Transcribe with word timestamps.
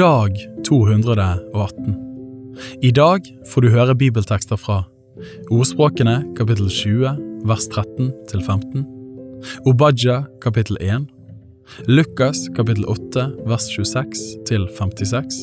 Dag 0.00 0.32
218 0.64 1.96
I 2.80 2.90
dag 2.90 3.26
får 3.50 3.60
du 3.60 3.68
høre 3.68 3.92
bibeltekster 4.00 4.56
fra 4.56 4.78
Ordspråkene 5.52 6.14
kapittel 6.38 6.70
20 6.72 7.42
vers 7.50 7.66
13 7.68 8.06
til 8.30 8.40
15 8.46 8.86
Obadja 9.68 10.22
kapittel 10.40 10.78
1 10.80 11.04
Lukas 11.90 12.40
kapittel 12.56 12.86
8 12.88 13.26
vers 13.50 13.66
26 13.74 14.22
til 14.48 14.64
56 14.78 15.40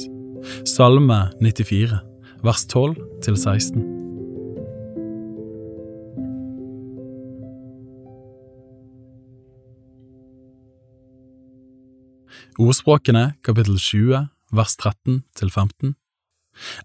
Salme 0.73 1.19
94 1.37 1.93
vers 2.47 2.65
12 2.73 2.95
til 3.27 3.37
16 3.37 3.85
Ordspråkene 12.57 13.27
kapittel 13.45 13.77
20 13.77 14.25
vers 14.51 14.77
13 14.77 15.23
til 15.35 15.49
15 15.51 15.95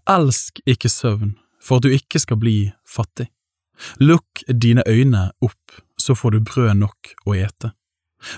Elsk 0.09 0.59
ikke 0.69 0.89
søvn, 0.89 1.35
for 1.61 1.79
at 1.79 1.85
du 1.85 1.93
ikke 1.93 2.19
skal 2.21 2.37
bli 2.37 2.57
fattig. 2.85 3.29
Lukk 3.97 4.43
dine 4.47 4.83
øyne 4.87 5.31
opp, 5.41 5.79
så 5.97 6.13
får 6.15 6.35
du 6.35 6.43
brød 6.45 6.75
nok 6.77 7.13
å 7.25 7.33
ete. 7.33 7.71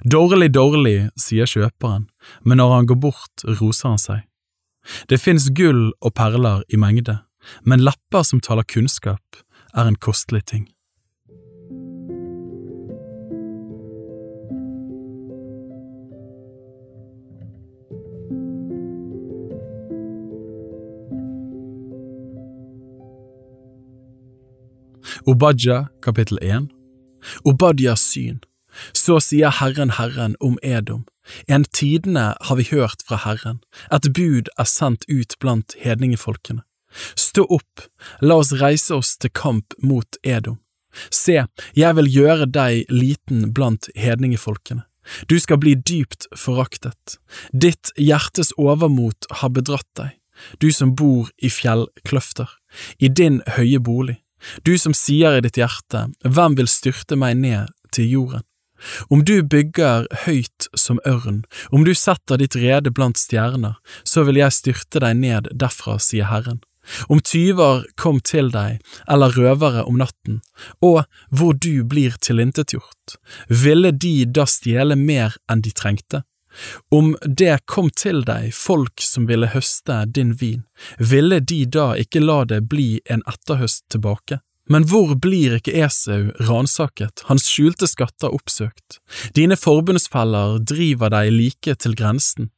Dårlig, 0.08 0.54
dårlig, 0.56 1.10
sier 1.20 1.50
kjøperen, 1.50 2.08
men 2.44 2.62
når 2.62 2.72
han 2.76 2.88
går 2.90 3.02
bort, 3.04 3.46
roser 3.60 3.92
han 3.92 4.02
seg. 4.02 4.24
Det 5.10 5.20
fins 5.22 5.50
gull 5.58 5.92
og 6.00 6.14
perler 6.18 6.64
i 6.70 6.80
mengde, 6.80 7.20
men 7.66 7.84
lepper 7.86 8.26
som 8.26 8.42
taler 8.42 8.66
kunnskap, 8.66 9.42
er 9.76 9.90
en 9.90 10.00
kostelig 10.00 10.46
ting. 10.50 10.70
Obadja 25.28 25.88
kapittel 26.02 26.38
1 26.42 26.68
Obadjas 27.44 28.02
syn 28.12 28.44
Så 28.94 29.16
sier 29.18 29.50
Herren 29.58 29.96
Herren 29.98 30.36
om 30.40 30.60
Edom, 30.62 31.08
en 31.48 31.64
tidene 31.66 32.26
har 32.46 32.60
vi 32.60 32.68
hørt 32.70 33.02
fra 33.08 33.18
Herren, 33.24 33.64
et 33.90 34.06
bud 34.14 34.52
er 34.54 34.68
sendt 34.70 35.08
ut 35.10 35.34
blant 35.42 35.74
hedningefolkene. 35.82 36.62
Stå 37.18 37.48
opp, 37.58 37.88
la 38.22 38.38
oss 38.44 38.52
reise 38.60 38.94
oss 38.94 39.16
til 39.18 39.34
kamp 39.34 39.74
mot 39.82 40.20
Edom. 40.22 40.60
Se, 41.10 41.40
jeg 41.74 41.98
vil 41.98 42.12
gjøre 42.18 42.46
deg 42.46 42.92
liten 42.94 43.48
blant 43.56 43.90
hedningefolkene. 43.98 44.84
Du 45.26 45.40
skal 45.42 45.58
bli 45.64 45.74
dypt 45.74 46.28
foraktet. 46.38 47.18
Ditt 47.50 47.90
hjertes 47.98 48.54
overmot 48.62 49.26
har 49.42 49.56
bedratt 49.58 49.90
deg, 49.98 50.14
du 50.62 50.70
som 50.70 50.94
bor 50.94 51.34
i 51.42 51.50
fjellkløfter, 51.50 52.52
i 53.02 53.10
din 53.10 53.42
høye 53.58 53.82
bolig. 53.82 54.20
Du 54.64 54.76
som 54.82 54.94
sier 54.98 55.38
i 55.38 55.44
ditt 55.46 55.60
hjerte, 55.60 56.08
hvem 56.24 56.58
vil 56.60 56.70
styrte 56.72 57.18
meg 57.20 57.40
ned 57.42 57.74
til 57.96 58.12
jorden? 58.12 58.46
Om 59.10 59.24
du 59.26 59.40
bygger 59.42 60.06
høyt 60.26 60.68
som 60.78 61.00
ørn, 61.08 61.44
om 61.72 61.86
du 61.88 61.94
setter 61.96 62.40
ditt 62.42 62.58
rede 62.60 62.92
blant 62.92 63.18
stjerner, 63.18 63.80
så 64.04 64.26
vil 64.28 64.42
jeg 64.42 64.54
styrte 64.54 65.02
deg 65.02 65.18
ned 65.22 65.50
derfra, 65.56 65.98
sier 66.02 66.30
Herren. 66.30 66.62
Om 67.10 67.22
tyver 67.26 67.86
kom 67.98 68.20
til 68.22 68.52
deg, 68.54 68.78
eller 69.10 69.34
røvere 69.34 69.86
om 69.90 69.98
natten, 69.98 70.42
og 70.86 71.06
hvor 71.34 71.56
du 71.58 71.82
blir 71.88 72.14
tilintetgjort, 72.22 73.18
ville 73.50 73.90
de 73.92 74.28
da 74.30 74.46
stjele 74.50 74.98
mer 75.00 75.40
enn 75.50 75.66
de 75.66 75.74
trengte? 75.74 76.22
Om 76.92 77.16
det 77.26 77.66
kom 77.66 77.90
til 77.90 78.24
deg 78.28 78.54
folk 78.56 79.02
som 79.04 79.28
ville 79.30 79.52
høste 79.54 80.04
din 80.16 80.34
vin, 80.40 80.64
ville 81.00 81.40
de 81.40 81.64
da 81.66 81.94
ikke 82.00 82.24
la 82.24 82.44
det 82.50 82.66
bli 82.72 83.00
en 83.10 83.24
etterhøst 83.30 83.86
tilbake? 83.94 84.40
Men 84.70 84.88
hvor 84.90 85.14
blir 85.22 85.60
ikke 85.60 85.76
Esau 85.86 86.32
ransaket, 86.48 87.22
hans 87.30 87.46
skjulte 87.52 87.86
skatter 87.90 88.34
oppsøkt? 88.34 89.00
Dine 89.38 89.58
forbundsfeller 89.60 90.58
driver 90.66 91.14
deg 91.14 91.34
like 91.36 91.76
til 91.84 91.94
grensen. 91.98 92.50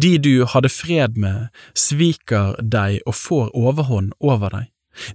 De 0.00 0.16
du 0.18 0.46
hadde 0.48 0.72
fred 0.72 1.18
med, 1.20 1.50
sviker 1.76 2.56
deg 2.64 3.02
og 3.04 3.14
får 3.14 3.50
overhånd 3.52 4.14
over 4.18 4.56
deg. 4.56 4.70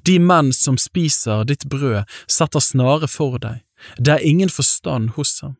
De 0.07 0.19
menn 0.22 0.53
som 0.56 0.78
spiser 0.79 1.44
ditt 1.50 1.66
brød, 1.69 2.06
setter 2.31 2.63
snare 2.63 3.09
for 3.12 3.41
deg. 3.41 3.66
Det 3.97 4.16
er 4.16 4.25
ingen 4.25 4.50
forstand 4.50 5.16
hos 5.18 5.40
ham. 5.44 5.57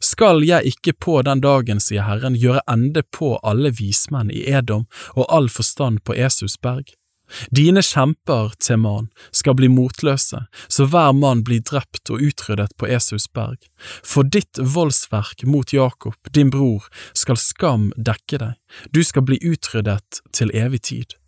Skal 0.00 0.44
jeg 0.46 0.74
ikke 0.74 0.92
på 1.06 1.20
den 1.26 1.42
dagen, 1.44 1.80
sier 1.82 2.06
Herren, 2.06 2.36
gjøre 2.36 2.64
ende 2.70 3.02
på 3.02 3.36
alle 3.42 3.72
vismenn 3.74 4.30
i 4.32 4.46
Edom 4.50 4.86
og 5.14 5.26
all 5.28 5.50
forstand 5.52 6.04
på 6.04 6.16
Esus 6.16 6.56
berg? 6.60 6.94
Dine 7.50 7.82
kjemper, 7.82 8.52
Teman, 8.62 9.08
skal 9.34 9.56
bli 9.58 9.68
motløse, 9.68 10.44
så 10.68 10.86
hver 10.86 11.12
mann 11.16 11.42
blir 11.46 11.64
drept 11.66 12.10
og 12.14 12.22
utryddet 12.22 12.76
på 12.78 12.86
Esus 12.86 13.26
berg. 13.34 13.58
For 14.06 14.22
ditt 14.22 14.60
voldsverk 14.62 15.42
mot 15.50 15.74
Jakob, 15.74 16.14
din 16.30 16.52
bror, 16.54 16.86
skal 17.18 17.40
skam 17.40 17.90
dekke 17.96 18.42
deg, 18.42 18.54
du 18.94 19.02
skal 19.04 19.26
bli 19.26 19.40
utryddet 19.42 20.22
til 20.30 20.54
evig 20.54 20.84
tid. 20.92 21.18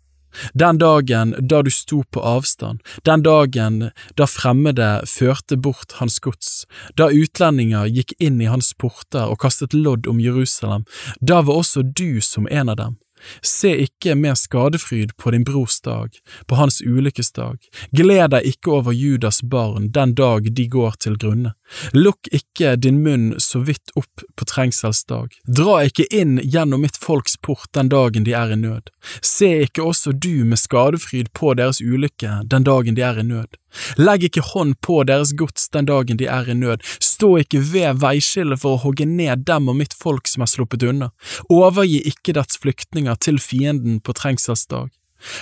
Den 0.53 0.77
dagen 0.77 1.35
da 1.39 1.61
du 1.61 1.71
sto 1.71 2.03
på 2.11 2.21
avstand, 2.21 2.81
den 3.05 3.23
dagen 3.23 3.89
da 4.17 4.27
fremmede 4.27 4.89
førte 5.09 5.57
bort 5.57 5.97
hans 5.99 6.19
gods, 6.19 6.65
da 6.95 7.09
utlendinger 7.09 7.89
gikk 7.89 8.13
inn 8.19 8.41
i 8.41 8.49
hans 8.51 8.73
porter 8.73 9.29
og 9.29 9.41
kastet 9.43 9.73
lodd 9.73 10.07
om 10.07 10.21
Jerusalem, 10.23 10.85
da 11.19 11.41
var 11.41 11.63
også 11.63 11.83
du 11.83 12.21
som 12.21 12.47
en 12.49 12.69
av 12.69 12.79
dem. 12.79 12.97
Se 13.43 13.71
ikke 13.83 14.15
med 14.15 14.37
skadefryd 14.39 15.15
på 15.17 15.31
din 15.31 15.43
brors 15.43 15.81
dag, 15.83 16.15
på 16.47 16.55
hans 16.55 16.81
ulykkesdag, 16.81 17.57
gled 17.91 18.31
deg 18.31 18.47
ikke 18.53 18.77
over 18.79 18.95
Judas 18.95 19.41
barn 19.43 19.89
den 19.95 20.15
dag 20.15 20.47
de 20.55 20.67
går 20.67 20.99
til 21.03 21.17
grunne. 21.19 21.53
Lukk 21.93 22.27
ikke 22.31 22.75
din 22.75 23.01
munn 23.03 23.33
så 23.37 23.61
vidt 23.65 23.93
opp 23.99 24.23
på 24.35 24.45
trengselsdag, 24.49 25.35
dra 25.45 25.79
ikke 25.85 26.07
inn 26.15 26.39
gjennom 26.43 26.83
mitt 26.85 26.97
folks 26.97 27.37
port 27.45 27.69
den 27.77 27.91
dagen 27.91 28.25
de 28.25 28.33
er 28.37 28.53
i 28.53 28.57
nød. 28.59 28.89
Se 29.21 29.49
ikke 29.65 29.85
også 29.85 30.13
du 30.13 30.45
med 30.49 30.59
skadefryd 30.61 31.31
på 31.37 31.53
deres 31.59 31.81
ulykke 31.81 32.41
den 32.49 32.65
dagen 32.67 32.97
de 32.97 33.05
er 33.05 33.19
i 33.21 33.25
nød. 33.25 33.57
Legg 34.01 34.25
ikke 34.25 34.45
hånd 34.51 34.79
på 34.85 35.03
deres 35.05 35.35
gods 35.37 35.69
den 35.73 35.89
dagen 35.89 36.17
de 36.17 36.25
er 36.25 36.49
i 36.49 36.57
nød, 36.57 36.85
stå 37.03 37.35
ikke 37.43 37.61
ved 37.71 38.01
veiskillet 38.01 38.61
for 38.61 38.77
å 38.77 38.83
hogge 38.87 39.05
ned 39.05 39.45
dem 39.49 39.69
og 39.69 39.77
mitt 39.81 39.93
folk 39.93 40.29
som 40.29 40.45
er 40.45 40.49
sluppet 40.49 40.85
unna, 40.89 41.11
overgi 41.53 42.01
ikke 42.09 42.33
dets 42.39 42.57
flyktninger 42.61 43.19
til 43.21 43.37
fienden 43.41 44.01
på 44.01 44.15
trengselsdag. 44.17 44.89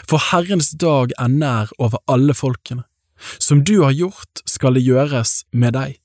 For 0.09 0.21
Herrens 0.31 0.71
dag 0.73 1.13
er 1.21 1.31
nær 1.31 1.71
over 1.77 2.01
alle 2.09 2.33
folkene. 2.33 2.83
Som 3.39 3.63
du 3.63 3.81
har 3.83 3.95
gjort, 3.97 4.43
skal 4.45 4.77
det 4.77 4.85
gjøres 4.85 5.43
med 5.51 5.77
deg. 5.77 5.97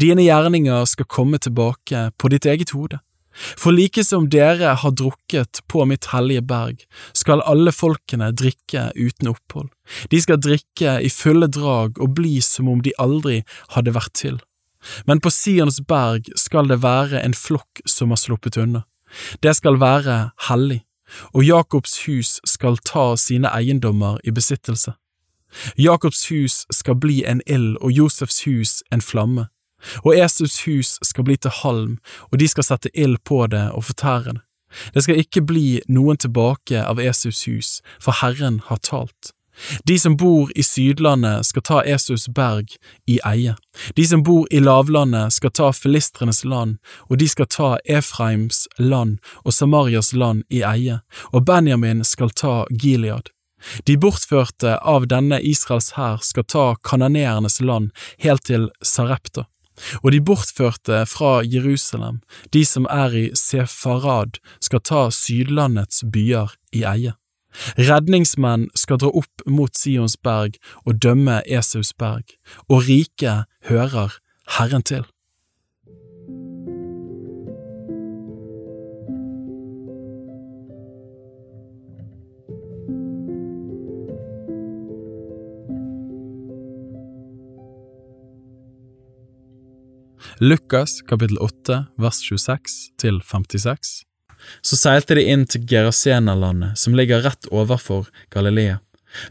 Dine 0.00 0.24
gjerninger 0.26 0.84
skal 0.88 1.08
komme 1.08 1.38
tilbake 1.38 2.10
på 2.18 2.30
ditt 2.32 2.46
eget 2.46 2.74
hode. 2.76 3.00
For 3.32 3.72
like 3.72 4.04
som 4.04 4.28
dere 4.28 4.74
har 4.76 4.92
drukket 4.92 5.62
på 5.68 5.86
mitt 5.88 6.10
hellige 6.12 6.42
berg, 6.44 6.84
skal 7.16 7.44
alle 7.48 7.72
folkene 7.72 8.28
drikke 8.36 8.90
uten 8.92 9.32
opphold. 9.32 9.70
De 10.12 10.20
skal 10.20 10.40
drikke 10.40 10.98
i 11.00 11.08
fulle 11.08 11.48
drag 11.48 11.96
og 11.98 12.14
bli 12.18 12.40
som 12.44 12.68
om 12.68 12.82
de 12.84 12.92
aldri 13.00 13.40
hadde 13.72 13.94
vært 13.96 14.12
til. 14.20 14.40
Men 15.06 15.20
på 15.22 15.30
Sions 15.30 15.80
berg 15.88 16.28
skal 16.36 16.68
det 16.68 16.82
være 16.82 17.22
en 17.22 17.34
flokk 17.34 17.84
som 17.86 18.12
har 18.12 18.20
sluppet 18.20 18.58
unna. 18.60 18.84
Det 19.40 19.54
skal 19.56 19.80
være 19.80 20.32
hellig, 20.48 20.82
og 21.32 21.44
Jakobs 21.44 22.02
hus 22.06 22.40
skal 22.48 22.80
ta 22.84 23.12
sine 23.16 23.48
eiendommer 23.52 24.18
i 24.24 24.32
besittelse. 24.34 24.96
Jakobs 25.76 26.26
hus 26.30 26.62
skal 26.72 26.96
bli 26.96 27.22
en 27.28 27.42
ild 27.46 27.76
og 27.80 27.92
Josefs 27.92 28.44
hus 28.48 28.80
en 28.92 29.04
flamme. 29.04 29.48
Og 30.04 30.16
Esus 30.16 30.62
hus 30.66 30.96
skal 31.02 31.24
bli 31.24 31.36
til 31.36 31.54
halm, 31.62 31.98
og 32.30 32.38
de 32.38 32.48
skal 32.48 32.66
sette 32.66 32.92
ild 32.94 33.20
på 33.28 33.46
det 33.46 33.68
og 33.72 33.84
fortære 33.90 34.38
det. 34.38 34.42
Det 34.94 35.02
skal 35.04 35.20
ikke 35.20 35.44
bli 35.44 35.82
noen 35.92 36.16
tilbake 36.16 36.80
av 36.80 37.00
Esus 37.00 37.44
hus, 37.44 37.80
for 38.00 38.16
Herren 38.22 38.60
har 38.70 38.80
talt. 38.80 39.32
De 39.84 39.98
som 39.98 40.16
bor 40.16 40.48
i 40.56 40.62
Sydlandet 40.62 41.46
skal 41.46 41.62
ta 41.62 41.82
Esus 41.84 42.28
berg 42.28 42.72
i 43.06 43.18
eie. 43.24 43.54
De 43.96 44.06
som 44.08 44.22
bor 44.24 44.46
i 44.50 44.62
lavlandet 44.64 45.34
skal 45.36 45.52
ta 45.52 45.68
filistrenes 45.76 46.44
land, 46.44 46.78
og 47.10 47.20
de 47.20 47.28
skal 47.28 47.50
ta 47.52 47.68
Efraims 47.84 48.64
land 48.78 49.18
og 49.44 49.52
Samarias 49.52 50.12
land 50.16 50.46
i 50.48 50.64
eie, 50.64 51.02
og 51.32 51.44
Benjamin 51.44 52.04
skal 52.04 52.32
ta 52.32 52.64
Gilead. 52.70 53.28
De 53.86 53.96
bortførte 53.96 54.78
av 54.78 55.06
denne 55.06 55.38
Israels 55.38 55.92
hær 55.98 56.18
skal 56.24 56.48
ta 56.48 56.66
kananeernes 56.82 57.60
land 57.60 57.92
helt 58.24 58.48
til 58.48 58.70
Sarepta. 58.82 59.46
Og 60.02 60.12
de 60.12 60.20
bortførte 60.20 61.04
fra 61.08 61.40
Jerusalem, 61.44 62.20
de 62.52 62.64
som 62.68 62.86
er 62.90 63.16
i 63.16 63.24
Sefarad, 63.38 64.38
skal 64.60 64.84
ta 64.84 65.08
Sydlandets 65.10 66.04
byer 66.12 66.54
i 66.72 66.84
eie. 66.88 67.16
Redningsmenn 67.76 68.70
skal 68.78 69.00
dra 69.02 69.10
opp 69.12 69.44
mot 69.46 69.76
Sionsberg 69.76 70.56
og 70.86 71.02
dømme 71.04 71.42
Esausberg, 71.44 72.24
og 72.68 72.86
riket 72.88 73.48
hører 73.68 74.16
Herren 74.56 74.84
til. 74.84 75.04
Lukas 90.42 91.02
kapittel 91.02 91.38
8 91.38 91.84
vers 92.02 92.16
26 92.18 92.72
til 92.98 93.20
56. 93.22 93.90
Så 94.66 94.78
seilte 94.80 95.14
de 95.14 95.22
inn 95.30 95.44
til 95.46 95.62
Gerasenerlandet, 95.70 96.80
som 96.82 96.96
ligger 96.98 97.22
rett 97.22 97.46
overfor 97.54 98.08
Galilea. 98.34 98.80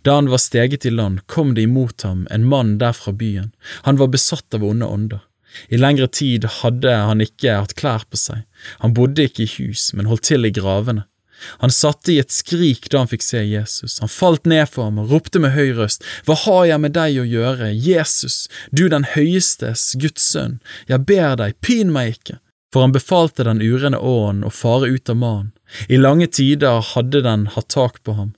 Da 0.08 0.16
han 0.16 0.30
var 0.32 0.40
steget 0.40 0.88
i 0.88 0.94
land, 0.94 1.26
kom 1.28 1.52
det 1.58 1.66
imot 1.68 2.06
ham 2.08 2.24
en 2.32 2.48
mann 2.48 2.78
der 2.80 2.96
fra 2.96 3.12
byen. 3.12 3.52
Han 3.84 4.00
var 4.00 4.08
besatt 4.16 4.56
av 4.56 4.64
onde 4.64 4.88
ånder. 4.88 5.20
I 5.68 5.82
lengre 5.84 6.08
tid 6.08 6.48
hadde 6.62 6.96
han 6.96 7.28
ikke 7.28 7.60
hatt 7.60 7.76
klær 7.76 8.08
på 8.08 8.16
seg. 8.16 8.46
Han 8.80 8.96
bodde 8.96 9.28
ikke 9.28 9.44
i 9.44 9.52
hus, 9.58 9.90
men 9.92 10.08
holdt 10.08 10.30
til 10.32 10.48
i 10.48 10.56
gravene. 10.56 11.10
Han 11.64 11.74
satte 11.74 12.14
i 12.14 12.20
et 12.22 12.34
skrik 12.34 12.90
da 12.92 13.04
han 13.04 13.12
fikk 13.12 13.26
se 13.26 13.44
Jesus. 13.44 14.00
Han 14.04 14.12
falt 14.12 14.46
ned 14.50 14.70
for 14.70 14.90
ham 14.90 15.00
og 15.02 15.14
ropte 15.14 15.42
med 15.42 15.56
høy 15.56 15.74
røst, 15.78 16.06
Hva 16.26 16.38
har 16.46 16.66
jeg 16.74 16.84
med 16.84 16.96
deg 16.98 17.20
å 17.22 17.28
gjøre, 17.28 17.72
Jesus, 17.74 18.48
du 18.72 18.88
den 18.90 19.08
høyestes 19.16 19.92
Guds 20.02 20.26
sønn, 20.34 20.60
jeg 20.88 21.06
ber 21.10 21.38
deg, 21.40 21.58
pin 21.62 21.92
meg 21.94 22.18
ikke. 22.18 22.40
For 22.72 22.86
han 22.86 22.94
befalte 22.96 23.44
den 23.44 23.60
urene 23.60 24.00
åren 24.00 24.46
å 24.48 24.52
fare 24.54 24.88
ut 24.88 25.10
av 25.12 25.18
mannen. 25.20 25.52
I 25.92 26.00
lange 26.00 26.28
tider 26.28 26.80
hadde 26.94 27.24
den 27.24 27.48
hatt 27.56 27.70
tak 27.72 28.00
på 28.04 28.16
ham. 28.16 28.34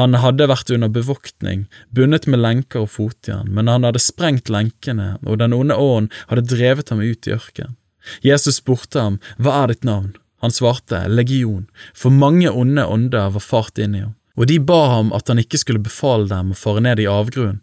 Han 0.00 0.16
hadde 0.22 0.48
vært 0.48 0.70
under 0.72 0.88
bevoktning, 0.88 1.66
bundet 1.92 2.26
med 2.30 2.40
lenker 2.40 2.86
og 2.86 2.92
fotjern, 2.94 3.50
men 3.52 3.68
han 3.68 3.84
hadde 3.84 4.00
sprengt 4.00 4.48
lenkene, 4.52 5.16
og 5.26 5.38
den 5.42 5.52
onde 5.52 5.76
ånden 5.76 6.10
hadde 6.30 6.48
drevet 6.54 6.92
ham 6.94 7.02
ut 7.02 7.28
i 7.28 7.34
ørkenen. 7.36 7.76
Jesus 8.24 8.58
spurte 8.58 8.98
ham, 8.98 9.20
Hva 9.38 9.62
er 9.62 9.72
ditt 9.72 9.84
navn? 9.86 10.14
Han 10.42 10.54
svarte, 10.54 11.04
Legion, 11.08 11.68
for 11.94 12.10
mange 12.10 12.50
onde 12.50 12.84
ånder 12.86 13.30
var 13.30 13.44
fart 13.44 13.78
inn 13.78 13.94
i 13.94 14.02
ham, 14.02 14.16
og 14.34 14.48
de 14.50 14.58
ba 14.58 14.80
ham 14.96 15.12
at 15.14 15.30
han 15.30 15.38
ikke 15.42 15.60
skulle 15.60 15.82
befale 15.82 16.26
dem 16.30 16.50
å 16.50 16.58
fare 16.58 16.82
ned 16.82 17.02
i 17.02 17.10
avgrunnen. 17.10 17.60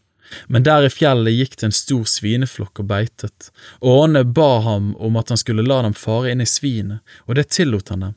Men 0.48 0.64
der 0.64 0.86
i 0.86 0.92
fjellet 0.94 1.34
gikk 1.34 1.56
det 1.58 1.68
en 1.68 1.76
stor 1.76 2.06
svineflokk 2.06 2.84
og 2.84 2.88
beitet, 2.92 3.50
og 3.82 4.04
åndene 4.06 4.30
ba 4.38 4.60
ham 4.66 4.92
om 5.02 5.18
at 5.20 5.34
han 5.34 5.42
skulle 5.42 5.66
la 5.66 5.82
dem 5.86 5.98
fare 5.98 6.32
inn 6.32 6.46
i 6.46 6.48
svinet, 6.48 7.02
og 7.26 7.40
det 7.40 7.50
tillot 7.56 7.90
han 7.90 8.06
dem. 8.06 8.16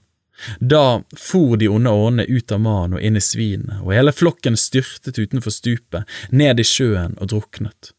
Da 0.61 1.03
for 1.19 1.57
de 1.57 1.69
onde 1.73 1.91
åndene 1.91 2.29
ut 2.29 2.53
av 2.53 2.61
mannen 2.61 2.99
og 2.99 3.05
inn 3.05 3.17
i 3.17 3.25
svinet, 3.25 3.81
og 3.81 3.95
hele 3.97 4.13
flokken 4.13 4.59
styrtet 4.61 5.19
utenfor 5.19 5.55
stupet, 5.55 6.09
ned 6.31 6.61
i 6.61 6.67
sjøen 6.67 7.17
og 7.19 7.33
druknet. 7.33 7.93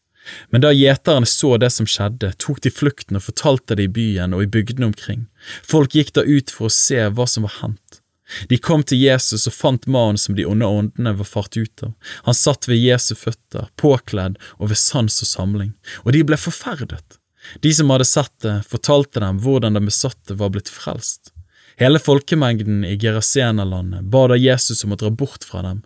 Men 0.50 0.64
da 0.64 0.72
gjeterne 0.72 1.28
så 1.28 1.56
det 1.60 1.70
som 1.74 1.88
skjedde, 1.88 2.32
tok 2.40 2.62
de 2.64 2.72
flukten 2.72 3.18
og 3.18 3.26
fortalte 3.26 3.76
det 3.78 3.88
i 3.88 3.94
byen 3.98 4.36
og 4.36 4.44
i 4.44 4.50
bygdene 4.56 4.90
omkring. 4.92 5.26
Folk 5.62 5.96
gikk 5.96 6.14
da 6.16 6.24
ut 6.24 6.52
for 6.52 6.68
å 6.70 6.74
se 6.74 7.02
hva 7.10 7.28
som 7.28 7.46
var 7.48 7.58
hendt. 7.60 8.00
De 8.48 8.56
kom 8.58 8.82
til 8.82 9.02
Jesus 9.02 9.44
og 9.50 9.54
fant 9.54 9.86
mannen 9.86 10.18
som 10.20 10.36
de 10.36 10.46
onde 10.48 10.66
åndene 10.66 11.12
var 11.18 11.28
fart 11.28 11.56
ut 11.56 11.84
av. 11.84 11.92
Han 12.24 12.36
satt 12.36 12.68
ved 12.70 12.80
Jesu 12.80 13.12
føtter, 13.18 13.68
påkledd 13.76 14.38
og 14.56 14.72
ved 14.72 14.80
sans 14.80 15.20
og 15.20 15.28
samling, 15.28 15.74
og 16.04 16.16
de 16.16 16.24
ble 16.24 16.38
forferdet. 16.40 17.20
De 17.60 17.72
som 17.76 17.92
hadde 17.92 18.08
sett 18.08 18.32
det, 18.40 18.62
fortalte 18.70 19.20
dem 19.20 19.42
hvordan 19.44 19.76
den 19.76 19.90
besatte 19.90 20.36
var 20.40 20.54
blitt 20.54 20.72
frelst. 20.72 21.34
Hele 21.76 21.98
folkemengden 21.98 22.84
i 22.86 22.94
Gerasenerlandet 23.02 24.06
ba 24.08 24.28
da 24.30 24.38
Jesus 24.38 24.84
om 24.86 24.94
å 24.94 24.98
dra 24.98 25.10
bort 25.10 25.44
fra 25.44 25.64
dem, 25.66 25.82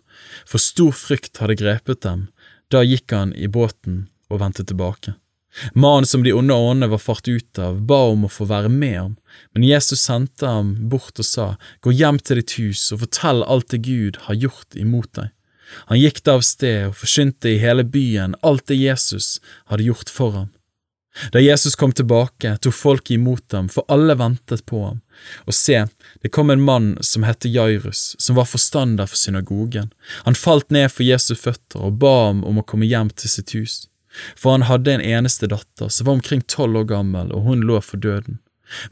for 0.47 0.61
stor 0.61 0.93
frykt 0.95 1.41
hadde 1.41 1.57
grepet 1.59 2.05
dem. 2.05 2.27
Da 2.69 2.85
gikk 2.85 3.11
han 3.11 3.33
i 3.33 3.49
båten 3.49 4.05
og 4.29 4.41
vendte 4.43 4.65
tilbake. 4.65 5.15
Mannen 5.73 6.05
som 6.05 6.23
de 6.23 6.33
onde 6.33 6.53
åndene 6.53 6.87
var 6.87 7.01
fart 7.01 7.27
ut 7.27 7.59
av, 7.59 7.81
ba 7.81 7.97
om 8.11 8.25
å 8.25 8.31
få 8.31 8.45
være 8.49 8.69
med 8.69 8.97
ham, 8.97 9.15
men 9.53 9.65
Jesus 9.65 10.03
sendte 10.05 10.47
ham 10.47 10.75
bort 10.91 11.19
og 11.19 11.25
sa, 11.25 11.47
Gå 11.81 11.91
hjem 11.91 12.19
til 12.21 12.39
ditt 12.39 12.55
hus 12.59 12.91
og 12.93 13.01
fortell 13.05 13.43
alt 13.43 13.73
det 13.73 13.81
Gud 13.87 14.21
har 14.27 14.37
gjort 14.37 14.77
imot 14.77 15.11
deg. 15.17 15.33
Han 15.89 15.99
gikk 16.01 16.23
da 16.25 16.37
av 16.37 16.45
sted 16.45 16.87
og 16.89 16.95
forsynte 16.97 17.51
i 17.51 17.59
hele 17.61 17.83
byen 17.85 18.37
alt 18.45 18.69
det 18.69 18.77
Jesus 18.79 19.37
hadde 19.69 19.85
gjort 19.89 20.09
for 20.09 20.37
ham. 20.37 20.47
Da 21.33 21.41
Jesus 21.41 21.75
kom 21.75 21.91
tilbake, 21.91 22.55
tok 22.61 22.73
folk 22.73 23.09
imot 23.11 23.53
ham, 23.53 23.67
for 23.69 23.83
alle 23.91 24.15
ventet 24.17 24.63
på 24.69 24.83
ham. 24.85 25.01
Og 25.49 25.57
se, 25.57 25.81
det 26.21 26.31
kom 26.33 26.53
en 26.53 26.63
mann 26.63 26.91
som 27.05 27.25
het 27.25 27.45
Jairus, 27.49 28.13
som 28.21 28.37
var 28.37 28.47
forstander 28.49 29.09
for 29.09 29.19
synagogen. 29.19 29.89
Han 30.23 30.37
falt 30.37 30.69
ned 30.71 30.93
for 30.93 31.03
Jesus' 31.03 31.41
føtter 31.41 31.89
og 31.89 31.97
ba 32.01 32.13
ham 32.29 32.45
om 32.47 32.61
å 32.61 32.65
komme 32.65 32.87
hjem 32.89 33.09
til 33.17 33.33
sitt 33.33 33.57
hus 33.57 33.89
for 34.35 34.55
han 34.55 34.67
hadde 34.69 34.93
en 34.93 35.05
eneste 35.05 35.49
datter 35.51 35.91
som 35.93 36.07
var 36.09 36.19
omkring 36.19 36.41
tolv 36.47 36.83
år 36.83 36.89
gammel, 36.93 37.33
og 37.35 37.47
hun 37.47 37.65
lå 37.67 37.81
for 37.85 38.01
døden. 38.01 38.39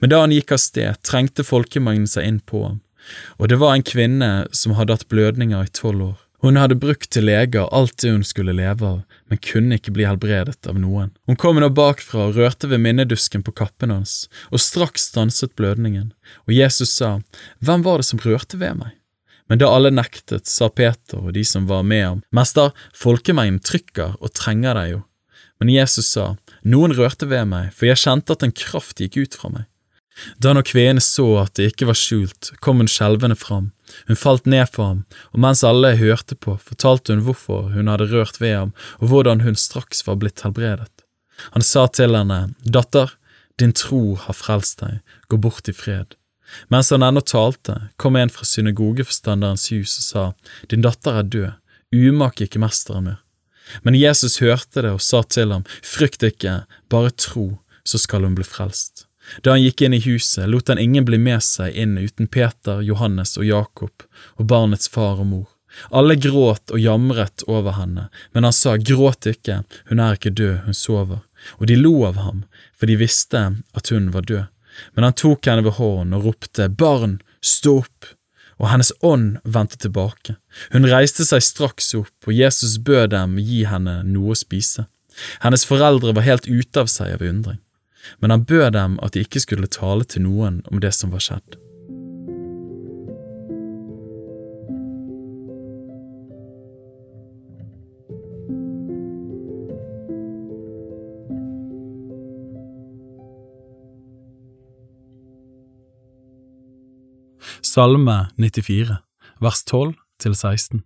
Men 0.02 0.12
da 0.12 0.24
han 0.24 0.34
gikk 0.34 0.56
av 0.56 0.62
sted, 0.62 1.02
trengte 1.06 1.46
folkemengden 1.46 2.10
seg 2.10 2.30
inn 2.30 2.40
på 2.42 2.64
ham, 2.66 2.80
og 3.38 3.52
det 3.52 3.60
var 3.62 3.76
en 3.76 3.86
kvinne 3.86 4.32
som 4.52 4.76
hadde 4.78 4.98
hatt 4.98 5.12
blødninger 5.12 5.68
i 5.68 5.76
tolv 5.76 6.10
år. 6.12 6.18
Hun 6.46 6.58
hadde 6.60 6.78
brukt 6.78 7.10
til 7.10 7.26
leger 7.26 7.66
alt 7.74 7.96
det 8.04 8.12
hun 8.14 8.26
skulle 8.26 8.54
leve 8.54 8.86
av, 8.86 9.00
men 9.30 9.40
kunne 9.42 9.80
ikke 9.80 9.94
bli 9.96 10.06
helbredet 10.06 10.70
av 10.70 10.78
noen. 10.78 11.10
Hun 11.26 11.40
kom 11.40 11.58
nå 11.58 11.72
bakfra 11.74 12.28
og 12.28 12.38
rørte 12.38 12.70
ved 12.70 12.84
minnedusken 12.84 13.42
på 13.46 13.56
kappen 13.58 13.94
hans, 13.94 14.28
og 14.54 14.62
straks 14.62 15.10
stanset 15.10 15.56
blødningen, 15.58 16.12
og 16.46 16.54
Jesus 16.54 16.94
sa, 16.94 17.18
Hvem 17.58 17.86
var 17.88 18.04
det 18.04 18.10
som 18.12 18.22
rørte 18.22 18.62
ved 18.62 18.78
meg? 18.84 18.94
Men 19.50 19.62
da 19.62 19.72
alle 19.72 19.90
nektet, 19.96 20.46
sa 20.46 20.68
Peter 20.70 21.24
og 21.24 21.34
de 21.34 21.44
som 21.48 21.66
var 21.70 21.86
med 21.88 22.04
ham, 22.04 22.24
Mester, 22.36 22.74
folkemengden 22.94 23.62
trykker 23.64 24.18
og 24.20 24.34
trenger 24.36 24.78
deg 24.78 24.92
jo. 24.92 25.04
Men 25.60 25.74
Jesus 25.74 26.12
sa, 26.14 26.36
Noen 26.64 26.94
rørte 26.98 27.30
ved 27.30 27.48
meg, 27.50 27.72
for 27.74 27.90
jeg 27.90 28.02
kjente 28.04 28.36
at 28.36 28.46
en 28.46 28.54
kraft 28.54 29.02
gikk 29.02 29.18
ut 29.18 29.38
fra 29.40 29.52
meg. 29.54 29.66
Da 30.42 30.54
når 30.54 30.66
kvinnen 30.66 31.04
så 31.04 31.26
at 31.44 31.54
det 31.58 31.72
ikke 31.72 31.90
var 31.92 31.98
skjult, 31.98 32.52
kom 32.64 32.82
hun 32.82 32.90
skjelvende 32.90 33.38
fram. 33.38 33.72
Hun 34.10 34.20
falt 34.20 34.50
ned 34.50 34.66
for 34.74 34.90
ham, 34.90 35.04
og 35.34 35.42
mens 35.46 35.64
alle 35.68 35.94
hørte 36.00 36.36
på, 36.36 36.58
fortalte 36.58 37.14
hun 37.14 37.24
hvorfor 37.28 37.70
hun 37.76 37.90
hadde 37.92 38.10
rørt 38.12 38.40
ved 38.42 38.56
ham, 38.56 38.74
og 39.02 39.12
hvordan 39.12 39.46
hun 39.46 39.58
straks 39.60 40.04
var 40.08 40.18
blitt 40.22 40.42
helbredet. 40.46 40.90
Han 41.54 41.62
sa 41.62 41.86
til 41.94 42.18
henne, 42.18 42.56
Datter, 42.66 43.14
din 43.62 43.74
tro 43.74 44.18
har 44.22 44.38
frelst 44.38 44.82
deg, 44.82 45.04
gå 45.30 45.38
bort 45.42 45.70
i 45.70 45.76
fred. 45.76 46.18
Mens 46.72 46.90
han 46.94 47.06
ennå 47.06 47.22
talte, 47.22 47.78
kom 48.02 48.18
en 48.18 48.32
fra 48.32 48.46
synagogeforstanderens 48.48 49.70
hus 49.74 49.98
og 50.00 50.06
sa, 50.06 50.26
Din 50.72 50.86
datter 50.86 51.22
er 51.22 51.32
død, 51.36 51.50
umak 51.94 52.42
ikke 52.42 52.62
mesteren 52.64 53.10
mer. 53.12 53.24
Men 53.82 53.98
Jesus 53.98 54.40
hørte 54.44 54.82
det 54.82 54.94
og 54.96 55.04
sa 55.04 55.24
til 55.24 55.52
ham, 55.52 55.66
Frykt 55.84 56.24
ikke, 56.24 56.62
bare 56.90 57.12
tro, 57.12 57.58
så 57.84 58.00
skal 58.02 58.28
hun 58.28 58.38
bli 58.38 58.48
frelst. 58.48 59.06
Da 59.44 59.54
han 59.56 59.64
gikk 59.64 59.84
inn 59.84 59.96
i 59.98 60.02
huset, 60.04 60.48
lot 60.48 60.72
han 60.72 60.80
ingen 60.80 61.06
bli 61.08 61.20
med 61.20 61.44
seg 61.44 61.76
inn 61.76 61.98
uten 62.00 62.30
Peter, 62.32 62.82
Johannes 62.82 63.36
og 63.38 63.48
Jakob 63.48 64.08
og 64.38 64.48
barnets 64.48 64.88
far 64.92 65.20
og 65.20 65.32
mor. 65.32 65.48
Alle 65.94 66.16
gråt 66.16 66.72
og 66.74 66.80
jamret 66.82 67.44
over 67.46 67.76
henne, 67.78 68.08
men 68.34 68.48
han 68.48 68.56
sa, 68.56 68.78
Gråt 68.78 69.28
ikke, 69.30 69.62
hun 69.92 70.02
er 70.02 70.18
ikke 70.18 70.34
død, 70.34 70.64
hun 70.66 70.78
sover. 70.78 71.20
Og 71.60 71.68
de 71.70 71.78
lo 71.78 71.94
av 72.08 72.18
ham, 72.24 72.46
for 72.74 72.90
de 72.90 72.98
visste 72.98 73.44
at 73.78 73.92
hun 73.94 74.10
var 74.16 74.26
død. 74.26 74.48
Men 74.96 75.08
han 75.08 75.18
tok 75.18 75.50
henne 75.50 75.66
ved 75.66 75.78
hånden 75.78 76.16
og 76.18 76.30
ropte, 76.32 76.70
Barn, 76.70 77.20
stå 77.44 77.82
opp! 77.84 78.14
Og 78.58 78.70
hennes 78.72 78.92
ånd 79.06 79.38
vendte 79.46 79.78
tilbake. 79.82 80.38
Hun 80.74 80.88
reiste 80.90 81.26
seg 81.28 81.44
straks 81.46 81.94
opp, 81.98 82.16
og 82.26 82.34
Jesus 82.34 82.78
bød 82.82 83.12
dem 83.14 83.38
gi 83.42 83.64
henne 83.70 84.00
noe 84.08 84.34
å 84.34 84.40
spise. 84.40 84.88
Hennes 85.44 85.66
foreldre 85.66 86.14
var 86.18 86.28
helt 86.28 86.50
ute 86.50 86.84
av 86.84 86.90
seg 86.92 87.16
av 87.16 87.26
undring, 87.26 87.62
men 88.22 88.34
han 88.34 88.46
bød 88.50 88.74
dem 88.78 89.00
at 89.04 89.16
de 89.16 89.26
ikke 89.26 89.42
skulle 89.44 89.70
tale 89.72 90.06
til 90.06 90.26
noen 90.28 90.62
om 90.72 90.82
det 90.82 90.94
som 90.96 91.14
var 91.14 91.24
skjedd. 91.26 91.58
Salme 107.78 108.28
94, 108.38 108.96
vers 109.40 109.60
12 109.70 109.92
til 110.18 110.34
16. 110.34 110.80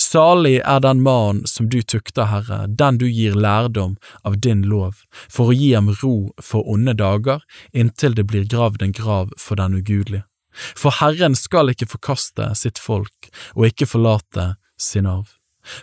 Salig 0.00 0.54
er 0.64 0.78
den 0.80 1.02
mann 1.04 1.42
som 1.44 1.66
du 1.68 1.82
tukter, 1.84 2.30
Herre, 2.30 2.62
den 2.64 2.96
du 2.96 3.04
gir 3.04 3.34
lærdom 3.36 3.98
av 4.24 4.38
din 4.46 4.62
lov, 4.70 5.02
for 5.28 5.52
å 5.52 5.56
gi 5.58 5.74
ham 5.74 5.90
ro 6.00 6.14
for 6.40 6.64
onde 6.64 6.94
dager, 6.96 7.42
inntil 7.76 8.16
det 8.16 8.24
blir 8.30 8.46
gravd 8.48 8.86
en 8.86 8.94
grav 8.96 9.34
for 9.36 9.60
den 9.60 9.76
ugudelige. 9.82 10.24
For 10.80 10.96
Herren 11.02 11.36
skal 11.36 11.74
ikke 11.74 11.90
forkaste 11.92 12.48
sitt 12.56 12.80
folk 12.80 13.28
og 13.52 13.66
ikke 13.68 13.90
forlate 13.90 14.54
sin 14.80 15.10
arv. 15.10 15.28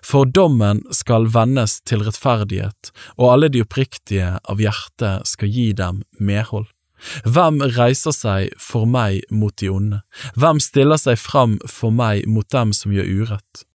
For 0.01 0.25
dommen 0.25 0.81
skal 0.89 1.29
vendes 1.37 1.77
til 1.85 2.01
rettferdighet, 2.07 2.89
og 3.21 3.29
alle 3.35 3.51
de 3.53 3.61
oppriktige 3.61 4.33
av 4.41 4.65
hjerte 4.65 5.19
skal 5.35 5.53
gi 5.53 5.67
dem 5.77 6.01
medhold. 6.17 6.65
Hvem 7.25 7.61
reiser 7.77 8.15
seg 8.15 8.53
for 8.61 8.89
meg 8.89 9.23
mot 9.31 9.55
de 9.61 9.69
onde? 9.71 10.01
Hvem 10.35 10.61
stiller 10.63 10.99
seg 11.01 11.19
fram 11.21 11.57
for 11.69 11.93
meg 11.93 12.27
mot 12.27 12.47
dem 12.53 12.73
som 12.75 12.93
gjør 12.95 13.09
urett? 13.21 13.65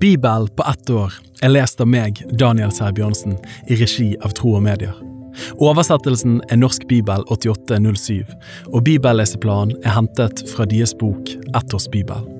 Bibel 0.00 0.48
på 0.56 0.64
ett 0.64 0.90
år 0.90 1.12
er 1.44 1.52
lest 1.52 1.80
av 1.84 1.88
meg, 1.92 2.22
Daniel 2.40 2.72
Sæbjørnsen, 2.72 3.36
i 3.68 3.76
regi 3.76 4.14
av 4.24 4.32
Tro 4.38 4.54
og 4.56 4.64
Medier. 4.64 4.96
Oversettelsen 5.60 6.40
er 6.48 6.60
Norsk 6.62 6.88
bibel 6.88 7.24
8807, 7.28 8.24
og 8.72 8.84
bibelleseplanen 8.88 9.76
er 9.84 9.98
hentet 10.00 10.44
fra 10.54 10.64
deres 10.64 10.96
bok 10.96 11.36
Ett 11.52 11.76
års 11.76 11.90
bibel. 11.92 12.39